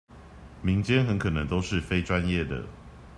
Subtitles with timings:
[0.63, 2.65] 民間很可能都是非專業的